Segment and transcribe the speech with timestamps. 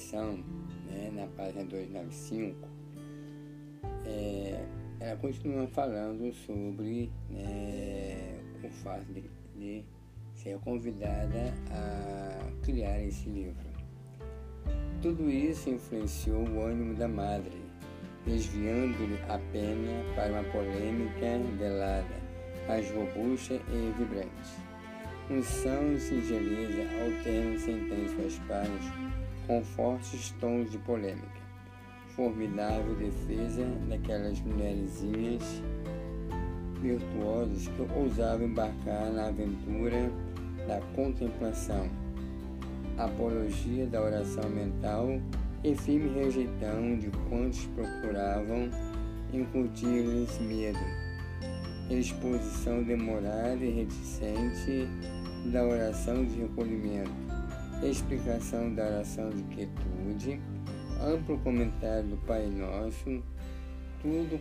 [0.00, 0.44] Caminhos de Perfeição,
[0.86, 2.68] né, na página 295,
[4.06, 4.64] é,
[4.98, 9.84] ela continua falando sobre né, o fato de, de
[10.34, 13.70] ser convidada a criar esse livro.
[15.02, 17.62] Tudo isso influenciou o ânimo da madre,
[18.26, 22.20] desviando-lhe a pena para uma polêmica velada,
[22.66, 24.70] mais robusta e vibrante.
[25.30, 29.19] Unção e singeleza alternam-se em suas páginas
[29.50, 31.40] com fortes tons de polêmica.
[32.14, 35.42] Formidável defesa daquelas mulherzinhas
[36.80, 40.08] virtuosas que ousavam embarcar na aventura
[40.68, 41.90] da contemplação,
[42.96, 45.20] apologia da oração mental
[45.64, 48.70] e firme rejeitão de quantos procuravam
[49.32, 50.78] incutir-lhes medo,
[51.90, 54.88] exposição demorada e reticente
[55.46, 57.29] da oração de recolhimento,
[57.86, 60.40] explicação da oração de quietude,
[61.00, 63.22] amplo comentário do Pai Nosso,
[64.02, 64.38] tudo,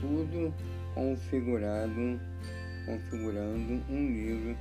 [0.00, 0.54] tudo
[0.94, 2.20] configurado,
[2.86, 4.56] configurando um livro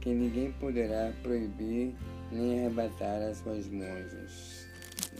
[0.00, 1.94] que ninguém poderá proibir
[2.30, 4.68] nem arrebatar as suas mãos.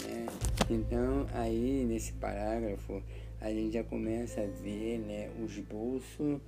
[0.04, 0.26] Né?
[0.68, 3.02] Então, aí nesse parágrafo,
[3.41, 6.41] a gente já começa a ver né, o esboço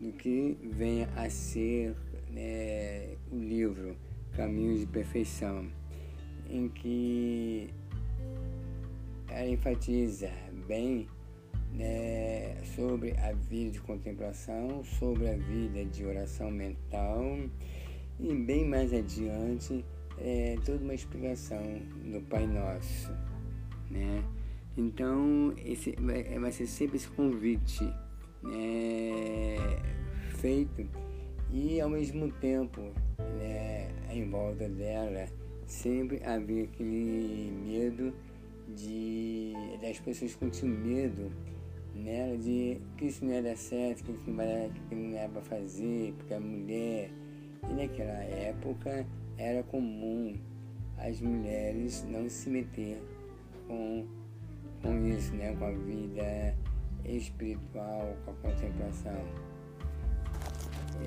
[0.00, 1.94] do que venha a ser
[2.30, 3.96] né, o livro
[4.38, 5.66] Caminhos de Perfeição,
[6.48, 7.68] em que
[9.28, 10.30] ela enfatiza
[10.68, 11.08] bem
[11.72, 17.20] né, sobre a vida de contemplação, sobre a vida de oração mental
[18.20, 19.84] e bem mais adiante
[20.18, 21.60] é, toda uma explicação
[22.04, 23.10] do Pai Nosso.
[23.90, 24.22] Né?
[24.76, 27.82] Então esse vai, vai ser sempre esse convite
[28.40, 29.56] né,
[30.36, 30.88] feito
[31.52, 35.26] e ao mesmo tempo né, em volta dela
[35.66, 38.14] sempre havia aquele medo
[38.76, 41.30] de das pessoas com medo
[41.98, 45.42] nela de que isso não ia dar certo, que isso não, que não era para
[45.42, 47.10] fazer, porque a mulher.
[47.68, 49.06] E naquela época
[49.36, 50.36] era comum
[50.96, 53.02] as mulheres não se meter
[53.66, 54.06] com,
[54.82, 55.54] com isso, né?
[55.56, 56.56] com a vida
[57.04, 59.24] espiritual, com a contemplação.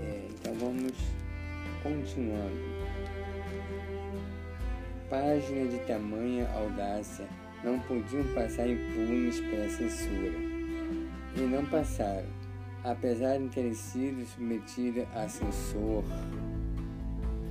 [0.02, 0.94] É, então vamos
[1.84, 2.72] continuando.
[5.10, 7.28] Página de tamanha audácia
[7.64, 10.52] não podiam passar impunes pela censura.
[11.36, 12.28] E não passaram,
[12.84, 16.04] apesar de terem sido submetidas a censor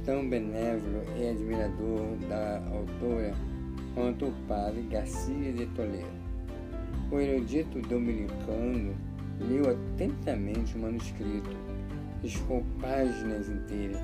[0.05, 3.35] tão benévolo e admirador da autora
[3.95, 6.21] quanto o padre Garcia de Toledo.
[7.11, 8.95] O erudito dominicano
[9.41, 11.51] leu atentamente o manuscrito,
[12.23, 14.01] riscou páginas inteiras,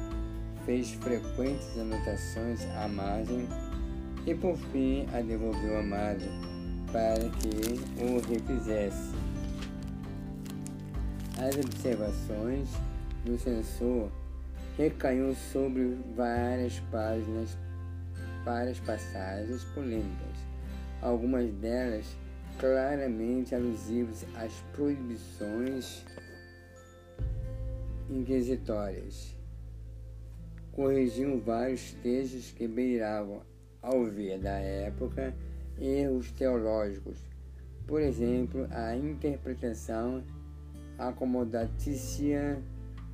[0.67, 3.47] fez frequentes anotações à margem
[4.27, 6.29] e por fim a devolveu a madre
[6.93, 9.15] para que o refizesse.
[11.39, 12.69] As observações
[13.25, 14.11] do censor
[14.77, 17.57] recaiu sobre várias páginas,
[18.45, 20.37] várias passagens polêmicas,
[21.01, 22.05] algumas delas
[22.59, 26.05] claramente alusivas às proibições
[28.11, 29.36] inquisitórias.
[30.77, 33.41] Corrigiam vários textos que beiravam
[33.81, 35.35] ao ver da época
[35.81, 37.17] erros teológicos,
[37.87, 40.23] por exemplo, a interpretação
[40.99, 42.63] acomodatícia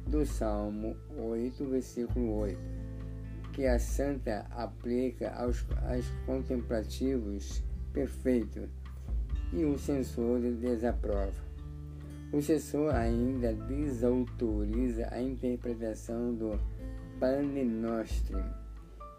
[0.08, 2.58] do Salmo 8, versículo 8,
[3.52, 7.62] que a santa aplica aos, aos contemplativos
[7.92, 8.68] perfeitos
[9.52, 11.40] e o censor desaprova.
[12.32, 16.58] O censor ainda desautoriza a interpretação do
[17.22, 18.42] Pane Nostrum,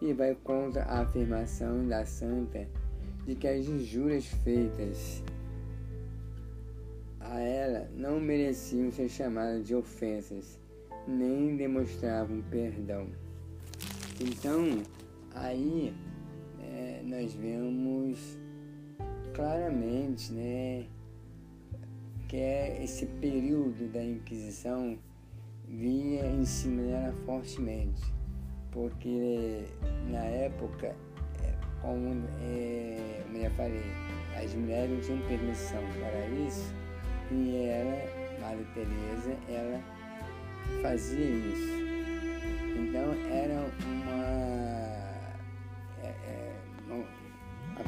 [0.01, 2.67] e vai contra a afirmação da santa
[3.25, 5.23] de que as injúrias feitas
[7.21, 10.59] a ela não mereciam ser chamadas de ofensas,
[11.07, 13.07] nem demonstravam perdão.
[14.19, 14.83] Então,
[15.33, 15.95] aí
[16.61, 18.37] é, nós vemos
[19.33, 20.87] claramente né,
[22.27, 24.99] que é esse período da Inquisição
[25.67, 28.13] vinha dela fortemente
[28.73, 29.65] porque
[30.09, 30.95] na época,
[31.43, 33.83] é, como, é, eu já falei,
[34.35, 36.73] as mulheres não tinham permissão para isso
[37.31, 39.79] e ela, Maria Teresa, ela
[40.81, 41.83] fazia isso.
[42.75, 44.23] Então era uma,
[46.01, 46.55] é, é,
[46.89, 47.05] uma,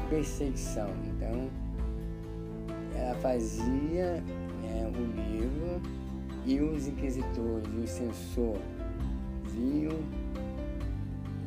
[0.09, 0.89] perseguição.
[1.07, 1.49] Então
[2.95, 4.23] ela fazia
[4.61, 5.81] né, o livro
[6.45, 8.57] e os inquisitores, o censor,
[9.51, 9.99] viam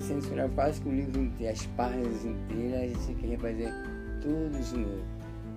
[0.01, 3.73] censurar quase que o livro inteiro, as páginas inteiras, a gente tem que refazer
[4.21, 5.05] tudo de novo.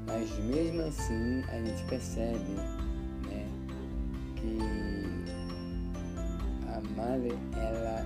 [0.08, 2.54] Mas mesmo assim a gente percebe
[3.30, 3.48] né,
[4.36, 4.58] que
[6.68, 8.06] a madre, ela,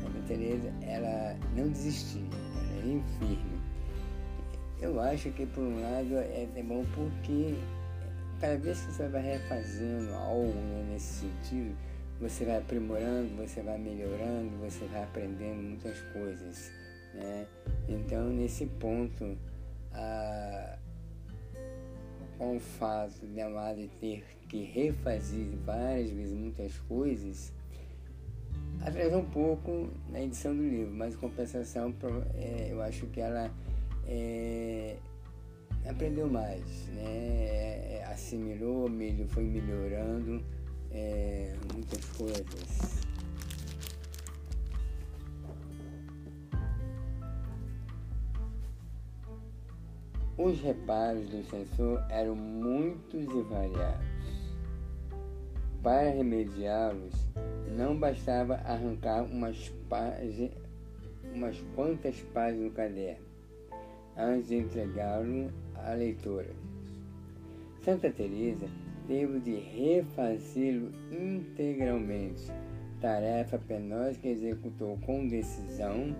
[0.00, 3.62] Santa Teresa, ela não desistia, ela era infirme.
[4.80, 7.54] Eu acho que por um lado é, é bom porque
[8.42, 11.76] cada vez que você vai refazendo algo né, nesse sentido,
[12.20, 16.72] você vai aprimorando, você vai melhorando, você vai aprendendo muitas coisas.
[17.14, 17.46] Né?
[17.88, 19.38] Então, nesse ponto,
[22.36, 27.52] com o fato de a Madre ter que refazer várias vezes muitas coisas,
[28.84, 31.94] atrasou um pouco na edição do livro, mas em compensação,
[32.34, 33.52] é, eu acho que ela
[34.04, 34.96] é,
[35.88, 37.02] aprendeu mais, né?
[37.04, 38.88] É, é, assimilou,
[39.28, 40.42] foi melhorando
[40.90, 43.02] é, muitas coisas.
[50.38, 54.12] Os reparos do censor eram muitos e variados.
[55.82, 57.14] Para remediá-los,
[57.76, 60.52] não bastava arrancar umas, páginas,
[61.34, 63.26] umas quantas páginas do caderno,
[64.16, 65.52] antes de entregá-lo
[65.86, 66.50] à leitora.
[67.84, 68.66] Santa Teresa
[69.06, 72.50] teve de refazê-lo integralmente,
[73.00, 76.14] tarefa penosa que executou com decisão,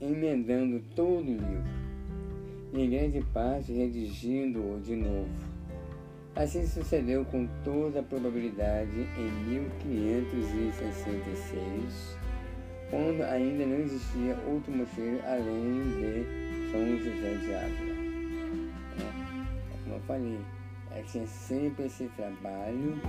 [0.00, 1.64] emendando todo o livro,
[2.74, 5.30] em grande parte redigindo-o de novo.
[6.36, 12.18] Assim sucedeu com toda a probabilidade em 1566,
[12.88, 16.24] quando ainda não existia outro mosteiro além de
[16.70, 17.89] São José de Ávila.
[20.10, 20.40] É, falei,
[20.90, 23.00] é tinha sempre esse trabalho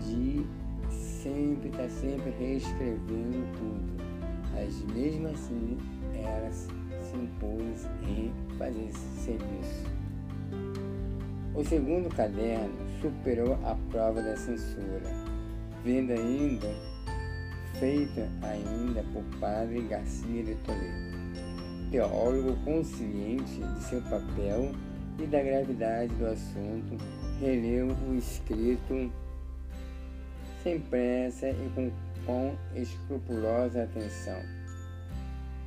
[0.00, 0.46] de
[0.90, 4.04] sempre estar tá sempre reescrevendo tudo.
[4.54, 5.76] Mas mesmo assim
[6.14, 9.84] ela se impôs em fazer esse serviço.
[11.54, 12.72] O segundo caderno
[13.02, 15.12] superou a prova da censura,
[15.84, 16.68] vendo ainda
[17.78, 24.72] feita ainda por padre Garcia de Toledo, teólogo consciente de seu papel
[25.18, 26.96] e da gravidade do assunto,
[27.40, 29.12] releu o escrito
[30.62, 31.90] sem pressa e com,
[32.24, 34.40] com escrupulosa atenção.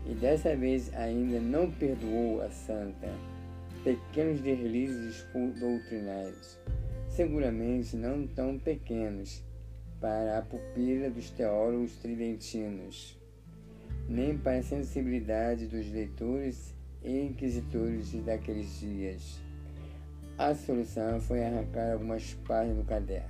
[0.05, 3.07] E dessa vez ainda não perdoou a santa
[3.83, 5.25] pequenos deslizes
[5.59, 6.57] doutrinais,
[7.09, 9.43] seguramente não tão pequenos
[9.99, 13.17] para a pupila dos teólogos tridentinos,
[14.07, 16.70] nem para a sensibilidade dos leitores
[17.03, 19.39] inquisitores daqueles dias.
[20.37, 23.29] A solução foi arrancar algumas páginas do caderno,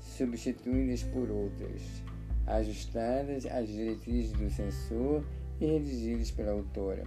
[0.00, 1.82] substituindo-as por outras,
[2.46, 5.24] ajustadas às diretrizes do censor
[5.60, 7.04] e redigidas pela autora.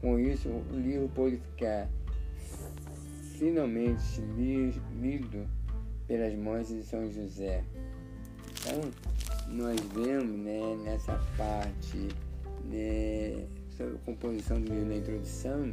[0.00, 1.88] Com isso, o livro pôde ficar
[3.38, 4.20] finalmente
[5.00, 5.48] lido
[6.06, 7.64] pelas mãos de São José.
[8.50, 8.80] Então,
[9.48, 12.08] nós vemos né, nessa parte
[12.64, 15.72] né, sobre a composição do livro na introdução,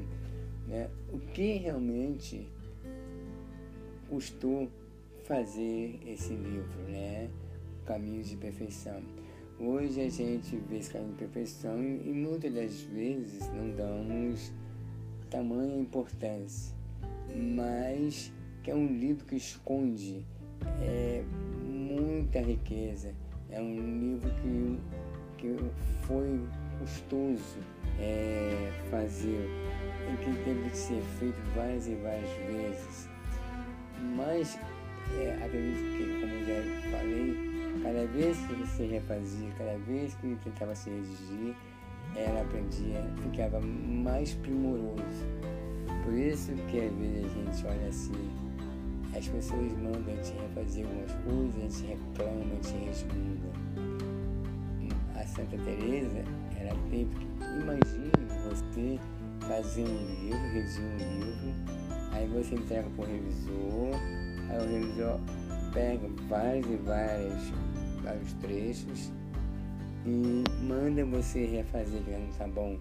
[0.68, 2.48] né, o que realmente
[4.10, 4.70] custou
[5.26, 7.30] fazer esse livro, né,
[7.86, 9.02] Caminhos de Perfeição.
[9.60, 14.52] Hoje a gente vê esse caminho de perfeição e muitas das vezes não damos
[15.30, 16.76] tamanha importância,
[17.36, 20.26] mas que é um livro que esconde
[20.82, 21.24] é,
[21.64, 23.14] muita riqueza,
[23.52, 24.80] é um livro que,
[25.38, 25.56] que
[26.08, 26.42] foi
[26.80, 27.60] custoso
[28.02, 29.50] é, fazer
[30.12, 33.10] e que teve que ser feito várias e várias vezes.
[34.16, 34.60] Mas
[35.20, 37.52] é, acredito que, como já falei,
[37.84, 41.56] cada vez que você refazia, cada vez que tentava se redigir,
[42.16, 45.26] ela aprendia, ficava mais primoroso.
[46.04, 48.32] Por isso que às vezes a gente olha assim,
[49.16, 53.52] as pessoas mandam a gente refazer algumas coisas, a gente reclama, a gente resmunga.
[55.16, 56.24] A Santa Teresa
[56.60, 58.12] era tempo que imagine
[58.50, 59.00] você
[59.48, 61.54] fazer um livro, redigir um livro,
[62.12, 63.96] aí você entrega para o revisor,
[64.50, 65.20] aí o revisor
[65.74, 67.42] pega várias e várias,
[68.04, 69.12] vários trechos
[70.06, 72.80] e manda você refazer que não tá bom.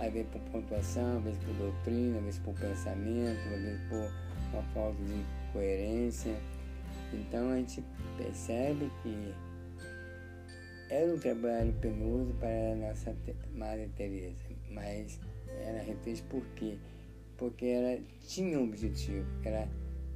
[0.00, 4.10] Às vezes por pontuação, às vezes por doutrina, às vezes por pensamento, às vezes por
[4.52, 6.34] uma falta de coerência.
[7.12, 7.84] Então a gente
[8.16, 9.34] percebe que
[10.92, 13.16] era um trabalho penoso para a nossa
[13.54, 14.36] Madre Teresa,
[14.70, 15.18] mas
[15.64, 16.76] ela refez por quê?
[17.38, 19.66] Porque ela tinha um objetivo, ela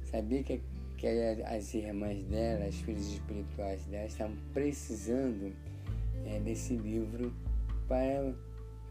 [0.03, 0.61] sabia que,
[0.95, 5.51] que as irmãs dela, as filhas espirituais dela, estavam precisando
[6.27, 7.33] é, desse livro
[7.87, 8.31] para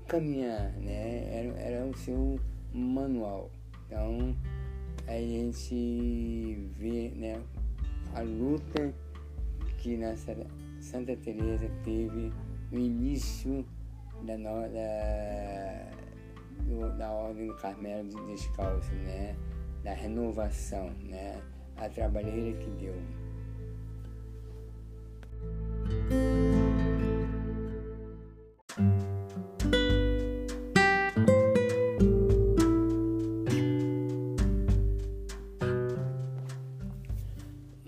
[0.09, 1.29] caminhar, né?
[1.33, 2.41] Era, era o seu
[2.75, 3.49] manual.
[3.87, 4.37] Então
[5.07, 7.41] a gente vê né,
[8.13, 8.93] a luta
[9.79, 10.35] que nossa
[10.87, 12.33] Santa Teresa teve
[12.71, 13.67] no início
[14.23, 15.91] da, da,
[16.61, 19.35] do, da Ordem do Carmelo de Descalço, né?
[19.83, 21.43] da renovação, né?
[21.77, 22.95] a trabalheira que deu.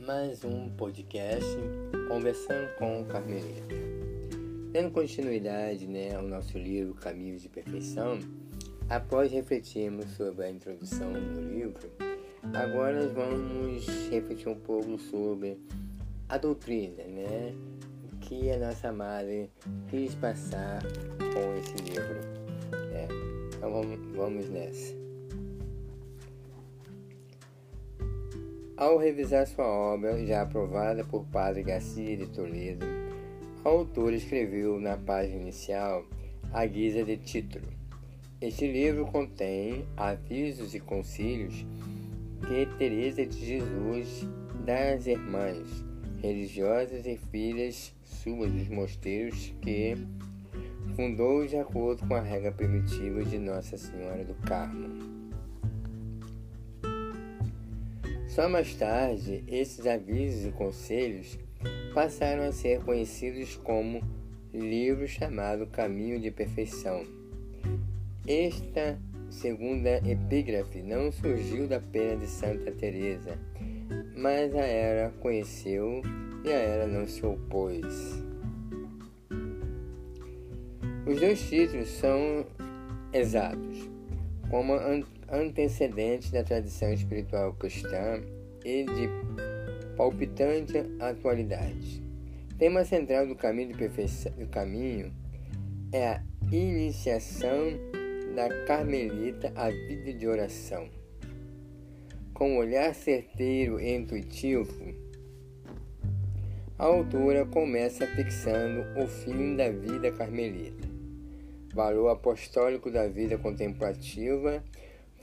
[0.04, 1.87] Mais um podcast
[2.18, 3.76] conversando com o Carmelita.
[4.72, 8.18] Dando continuidade né, ao nosso livro Caminhos de Perfeição,
[8.90, 11.88] após refletirmos sobre a introdução do livro,
[12.52, 15.60] agora nós vamos refletir um pouco sobre
[16.28, 17.54] a doutrina, né?
[18.22, 19.48] Que a nossa madre
[19.88, 22.18] quis passar com esse livro.
[22.90, 23.06] Né?
[23.54, 24.97] Então vamos, vamos nessa.
[28.78, 32.86] Ao revisar sua obra, já aprovada por Padre Garcia de Toledo,
[33.64, 36.04] o autor escreveu na página inicial
[36.52, 37.66] a guisa de título.
[38.40, 41.66] Este livro contém avisos e concílios
[42.46, 44.24] que Teresa de Jesus
[44.64, 45.84] das Irmãs
[46.22, 49.96] religiosas e filhas suas dos mosteiros que
[50.94, 55.17] fundou de acordo com a regra primitiva de Nossa Senhora do Carmo.
[58.38, 61.36] Só mais tarde, esses avisos e conselhos
[61.92, 64.00] passaram a ser conhecidos como
[64.54, 67.04] livro chamado Caminho de Perfeição.
[68.24, 68.96] Esta
[69.28, 73.36] segunda epígrafe não surgiu da pena de Santa Teresa,
[74.16, 76.00] mas a Era conheceu
[76.44, 78.22] e a Era não se opôs.
[81.04, 82.46] Os dois títulos são
[83.12, 83.90] exatos,
[84.48, 84.74] como
[85.30, 88.22] antecedentes da tradição espiritual cristã
[88.64, 89.08] e de
[89.96, 92.02] palpitante atualidade.
[92.58, 95.12] Tema central do caminho do caminho
[95.92, 97.72] é a iniciação
[98.34, 100.88] da carmelita à vida de oração
[102.38, 104.94] com um olhar certeiro e intuitivo,
[106.78, 110.86] a autora começa fixando o fim da vida carmelita,
[111.74, 114.62] valor apostólico da vida contemplativa,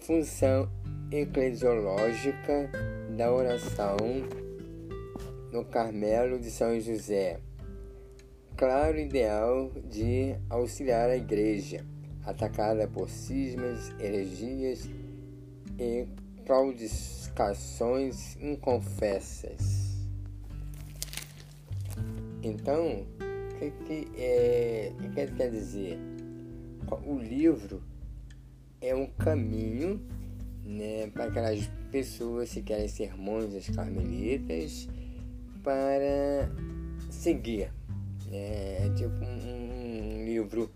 [0.06, 0.70] função
[1.12, 2.70] eclesiológica
[3.18, 3.98] da oração
[5.52, 7.40] no Carmelo de São José,
[8.56, 11.84] claro ideal de auxiliar a Igreja,
[12.24, 14.88] atacada por cismas, heresias
[15.80, 16.08] e
[16.46, 19.96] claudicações inconfessas.
[22.44, 23.08] Então,
[23.52, 25.98] o que, que, é, que, que quer dizer?
[27.08, 27.82] O livro
[28.88, 30.00] é um caminho
[30.64, 34.88] né, para aquelas pessoas que querem ser monjas carmelitas
[35.64, 36.50] para
[37.10, 37.72] seguir.
[38.30, 38.86] Né?
[38.86, 40.72] É tipo um, um livro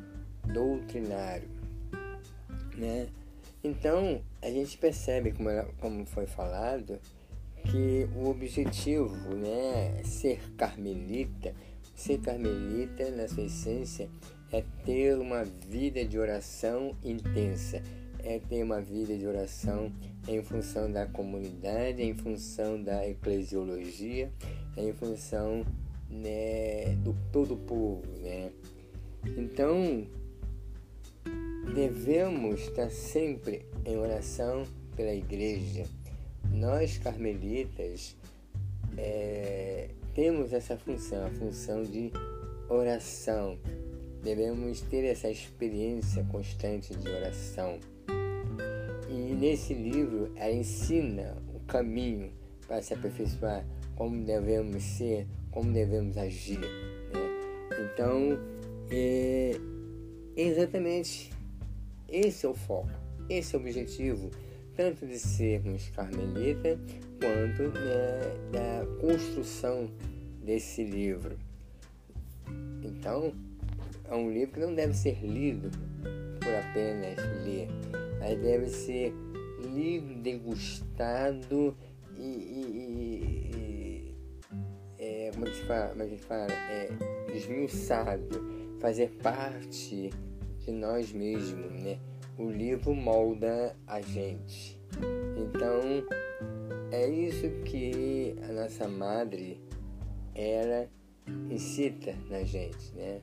[0.46, 1.48] doutrinário.
[2.76, 3.08] Né?
[3.64, 5.50] Então, a gente percebe, como,
[5.80, 7.00] como foi falado,
[7.66, 11.54] que o objetivo, né, ser carmelita,
[11.94, 14.10] ser carmelita na sua essência
[14.52, 17.84] é ter uma vida de oração intensa,
[18.30, 19.92] é ter uma vida de oração
[20.28, 24.32] em função da comunidade, em função da eclesiologia,
[24.78, 25.66] em função
[26.08, 28.52] né, do todo o povo, né?
[29.36, 30.06] Então,
[31.74, 34.64] devemos estar sempre em oração
[34.96, 35.86] pela igreja.
[36.52, 38.16] Nós, carmelitas,
[38.96, 42.12] é, temos essa função, a função de
[42.70, 43.58] oração.
[44.22, 47.80] Devemos ter essa experiência constante de oração.
[49.40, 52.30] Nesse livro ela ensina o caminho
[52.68, 53.66] para se aperfeiçoar,
[53.96, 56.60] como devemos ser, como devemos agir.
[56.60, 56.68] Né?
[57.72, 58.38] Então,
[58.92, 59.58] é
[60.36, 61.32] exatamente
[62.10, 62.90] esse é o foco,
[63.30, 64.30] esse é o objetivo,
[64.76, 66.78] tanto de sermos carmelita
[67.22, 69.90] quanto né, da construção
[70.44, 71.38] desse livro.
[72.84, 73.34] Então,
[74.12, 75.72] é um livro que não deve ser lido
[76.42, 77.70] por apenas ler,
[78.20, 79.14] mas deve ser
[79.74, 81.76] lido, degustado
[82.18, 84.16] e, e, e
[84.98, 86.52] é, como, é se fala, como é se fala?
[86.52, 86.90] É,
[87.34, 88.42] esmiuçado,
[88.80, 90.10] fazer parte
[90.60, 92.00] de nós mesmos, né?
[92.38, 94.80] O livro molda a gente.
[95.38, 96.06] Então,
[96.92, 99.60] é isso que a nossa madre
[100.34, 100.90] ela
[101.50, 103.22] incita na gente, né?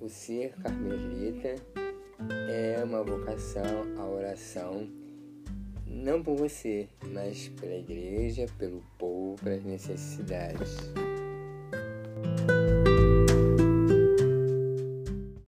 [0.00, 1.54] o ser carmelita
[2.48, 3.64] é uma vocação
[3.98, 4.88] à oração,
[5.86, 10.76] não por você, mas pela igreja, pelo povo, pelas necessidades.